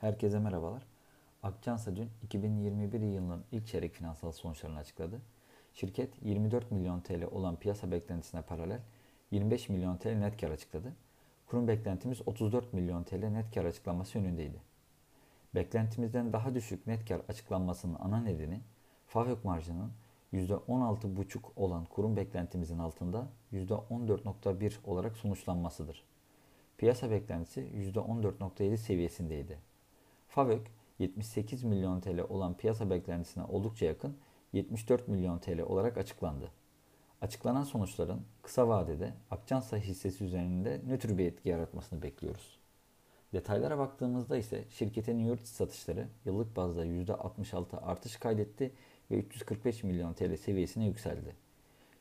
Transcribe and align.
Herkese 0.00 0.38
merhabalar. 0.38 0.82
Akçansa 1.42 1.96
dün 1.96 2.10
2021 2.22 3.00
yılının 3.00 3.44
ilk 3.52 3.66
çeyrek 3.66 3.92
finansal 3.92 4.32
sonuçlarını 4.32 4.78
açıkladı. 4.78 5.20
Şirket 5.74 6.22
24 6.22 6.70
milyon 6.70 7.00
TL 7.00 7.22
olan 7.22 7.56
piyasa 7.56 7.90
beklentisine 7.90 8.42
paralel 8.42 8.80
25 9.30 9.68
milyon 9.68 9.96
TL 9.96 10.08
net 10.08 10.40
kar 10.40 10.50
açıkladı. 10.50 10.92
Kurum 11.46 11.68
beklentimiz 11.68 12.20
34 12.26 12.72
milyon 12.72 13.04
TL 13.04 13.24
net 13.24 13.54
kar 13.54 13.64
açıklanması 13.64 14.18
yönündeydi. 14.18 14.60
Beklentimizden 15.54 16.32
daha 16.32 16.54
düşük 16.54 16.86
net 16.86 17.08
kar 17.08 17.20
açıklanmasının 17.28 17.96
ana 18.00 18.20
nedeni 18.20 18.60
FAVÖK 19.06 19.44
marjının 19.44 19.92
%16,5 20.32 21.38
olan 21.56 21.84
kurum 21.84 22.16
beklentimizin 22.16 22.78
altında 22.78 23.28
%14,1 23.52 24.72
olarak 24.84 25.16
sonuçlanmasıdır. 25.16 26.04
Piyasa 26.78 27.10
beklentisi 27.10 27.60
%14,7 27.60 28.76
seviyesindeydi. 28.76 29.75
FAVÖK 30.36 30.66
78 30.98 31.64
milyon 31.64 32.00
TL 32.00 32.18
olan 32.28 32.56
piyasa 32.56 32.90
beklentisine 32.90 33.44
oldukça 33.44 33.86
yakın 33.86 34.16
74 34.52 35.08
milyon 35.08 35.38
TL 35.38 35.60
olarak 35.60 35.98
açıklandı. 35.98 36.50
Açıklanan 37.20 37.62
sonuçların 37.62 38.22
kısa 38.42 38.68
vadede 38.68 39.14
Akçansa 39.30 39.76
hissesi 39.76 40.24
üzerinde 40.24 40.80
nötr 40.86 41.18
bir 41.18 41.26
etki 41.26 41.48
yaratmasını 41.48 42.02
bekliyoruz. 42.02 42.58
Detaylara 43.32 43.78
baktığımızda 43.78 44.36
ise 44.36 44.64
şirketin 44.70 45.18
yurt 45.18 45.40
içi 45.40 45.50
satışları 45.50 46.08
yıllık 46.24 46.56
bazda 46.56 46.86
%66 46.86 47.80
artış 47.80 48.16
kaydetti 48.16 48.72
ve 49.10 49.18
345 49.18 49.84
milyon 49.84 50.12
TL 50.12 50.36
seviyesine 50.36 50.86
yükseldi. 50.86 51.36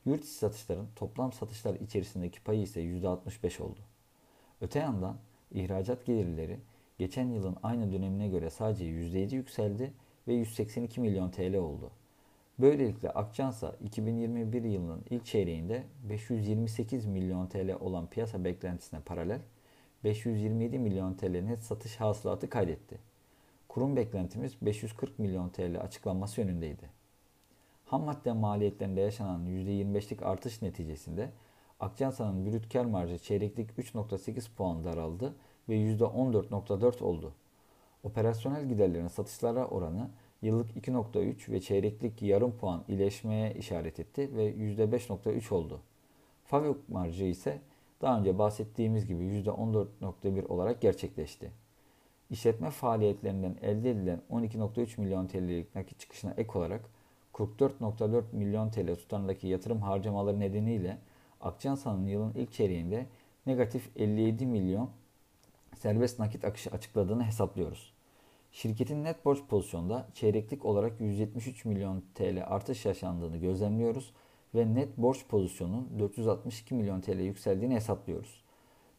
Yurt 0.06 0.24
içi 0.24 0.34
satışların 0.34 0.88
toplam 0.96 1.34
satışlar 1.34 1.76
içerisindeki 1.76 2.44
payı 2.44 2.62
ise 2.62 2.82
%65 2.82 3.62
oldu. 3.62 3.80
Öte 4.62 4.80
yandan 4.80 5.18
ihracat 5.52 6.06
gelirleri 6.06 6.60
geçen 6.98 7.28
yılın 7.30 7.58
aynı 7.64 7.92
dönemine 7.92 8.28
göre 8.28 8.50
sadece 8.50 8.86
%7 8.86 9.36
yükseldi 9.36 9.94
ve 10.28 10.34
182 10.34 11.02
milyon 11.02 11.32
TL 11.32 11.56
oldu. 11.56 11.92
Böylelikle 12.60 13.10
Akçansa 13.10 13.76
2021 13.84 14.64
yılının 14.64 15.04
ilk 15.10 15.26
çeyreğinde 15.26 15.84
528 16.10 17.06
milyon 17.06 17.48
TL 17.48 17.74
olan 17.80 18.08
piyasa 18.08 18.44
beklentisine 18.44 19.00
paralel 19.00 19.42
527 20.04 20.80
milyon 20.80 21.14
TL 21.14 21.42
net 21.42 21.60
satış 21.60 21.96
hasılatı 21.96 22.50
kaydetti. 22.50 22.98
Kurum 23.68 23.96
beklentimiz 23.96 24.54
540 24.62 25.20
milyon 25.20 25.50
TL 25.50 25.82
açıklanması 25.82 26.42
yönündeydi. 26.42 26.90
Ham 27.86 28.04
madde 28.04 28.34
maliyetlerinde 28.34 29.02
yaşanan 29.02 29.46
%25'lik 29.46 30.24
artış 30.24 30.62
neticesinde 30.62 31.30
Akçansa'nın 31.80 32.46
brüt 32.46 32.74
kar 32.74 32.86
marjı 32.86 33.18
çeyreklik 33.18 33.72
3.8 33.72 34.56
puan 34.58 34.84
daraldı 34.84 35.36
ve 35.70 35.76
%14.4 35.76 37.04
oldu. 37.04 37.34
Operasyonel 38.04 38.70
giderlerin 38.70 39.08
satışlara 39.08 39.68
oranı 39.68 40.10
yıllık 40.42 40.72
2.3 40.78 41.52
ve 41.52 41.62
çeyreklik 41.62 42.22
yarım 42.22 42.52
puan 42.52 42.84
iyileşmeye 42.88 43.54
işaret 43.54 44.00
etti 44.00 44.30
ve 44.36 44.52
%5.3 44.52 45.54
oldu. 45.54 45.80
Favök 46.46 46.90
marjı 46.90 47.26
ise 47.26 47.62
daha 48.02 48.20
önce 48.20 48.38
bahsettiğimiz 48.38 49.08
gibi 49.08 49.24
%14.1 49.24 50.48
olarak 50.48 50.82
gerçekleşti. 50.82 51.52
İşletme 52.30 52.70
faaliyetlerinden 52.70 53.56
elde 53.62 53.92
edilen 53.92 54.22
12.3 54.32 55.02
milyon 55.02 55.28
TL'lik 55.28 55.76
nakit 55.76 56.00
çıkışına 56.00 56.34
ek 56.38 56.50
olarak 56.60 56.82
44.4 57.34 58.24
milyon 58.32 58.70
TL 58.70 58.96
tutarındaki 58.96 59.48
yatırım 59.48 59.82
harcamaları 59.82 60.40
nedeniyle 60.40 60.98
Akçansa'nın 61.42 62.08
yılın 62.08 62.34
ilk 62.34 62.54
çeyreğinde 62.54 63.06
negatif 63.46 63.90
57 63.96 64.46
milyon 64.46 64.90
serbest 65.86 66.20
nakit 66.20 66.46
akışı 66.46 66.70
açıkladığını 66.70 67.24
hesaplıyoruz. 67.24 67.94
Şirketin 68.52 69.04
net 69.04 69.26
borç 69.26 69.40
pozisyonda 69.50 70.08
çeyreklik 70.14 70.66
olarak 70.66 71.02
173 71.02 71.66
milyon 71.66 72.04
TL 72.16 72.44
artış 72.48 72.86
yaşandığını 72.86 73.38
gözlemliyoruz 73.38 74.14
ve 74.56 74.76
net 74.76 74.98
borç 74.98 75.28
pozisyonunun 75.28 76.00
462 76.00 76.76
milyon 76.76 77.02
TL 77.02 77.20
yükseldiğini 77.20 77.76
hesaplıyoruz. 77.76 78.44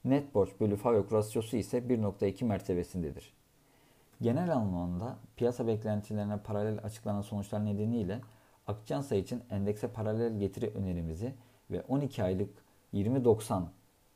Net 0.04 0.34
borç 0.34 0.50
bölü 0.60 0.76
FAVÖK 0.76 1.12
rasyosu 1.12 1.56
ise 1.56 1.78
1.2 1.78 2.44
mertebesindedir. 2.44 3.32
Genel 4.20 4.56
anlamda 4.56 5.18
piyasa 5.36 5.66
beklentilerine 5.66 6.38
paralel 6.38 6.78
açıklanan 6.84 7.22
sonuçlar 7.22 7.64
nedeniyle 7.64 8.20
Akçansa 8.66 9.16
için 9.16 9.42
endekse 9.50 9.88
paralel 9.88 10.38
getiri 10.38 10.70
önerimizi 10.74 11.34
ve 11.70 11.82
12 11.82 12.24
aylık 12.24 12.50
20.90 12.94 13.62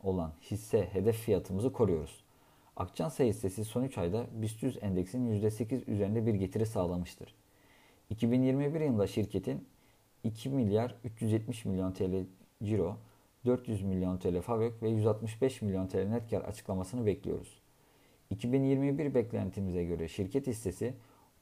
olan 0.03 0.33
hisse 0.43 0.89
hedef 0.93 1.17
fiyatımızı 1.17 1.73
koruyoruz. 1.73 2.30
Akçansa 2.81 3.25
hissesi 3.25 3.65
son 3.65 3.83
3 3.83 3.99
ayda 3.99 4.27
BIST 4.33 4.63
100 4.63 4.79
endeksinin 4.83 5.43
%8 5.43 5.91
üzerinde 5.91 6.27
bir 6.27 6.35
getiri 6.35 6.67
sağlamıştır. 6.67 7.35
2021 8.11 8.81
yılında 8.81 9.07
şirketin 9.07 9.69
2 10.25 10.49
milyar 10.49 10.95
370 11.05 11.65
milyon 11.65 11.93
TL 11.93 12.25
ciro, 12.63 12.97
400 13.47 13.83
milyon 13.83 14.19
TL 14.19 14.41
FAVÖK 14.41 14.83
ve 14.83 14.89
165 14.89 15.63
milyon 15.63 15.87
TL 15.87 16.09
net 16.09 16.31
kar 16.31 16.41
açıklamasını 16.41 17.07
bekliyoruz. 17.07 17.61
2021 18.31 19.15
beklentimize 19.15 19.85
göre 19.85 20.09
şirket 20.09 20.47
hissesi 20.47 20.95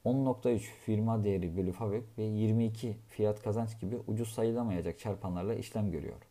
10.3 0.05 0.59
firma 0.59 1.25
değeri 1.25 1.57
bölü 1.57 1.73
FAVÖK 1.73 2.05
ve 2.19 2.23
22 2.23 2.97
fiyat 3.09 3.43
kazanç 3.43 3.81
gibi 3.81 3.97
ucuz 4.07 4.29
sayılamayacak 4.29 4.99
çarpanlarla 4.99 5.55
işlem 5.55 5.91
görüyor. 5.91 6.23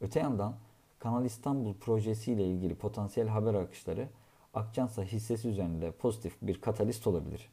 Öte 0.00 0.20
yandan 0.20 0.54
Kanal 0.98 1.24
İstanbul 1.24 1.74
projesi 1.74 2.32
ile 2.32 2.46
ilgili 2.46 2.74
potansiyel 2.74 3.28
haber 3.28 3.54
akışları 3.54 4.08
Akçansa 4.54 5.02
hissesi 5.02 5.48
üzerinde 5.48 5.92
pozitif 5.92 6.36
bir 6.42 6.60
katalist 6.60 7.06
olabilir. 7.06 7.50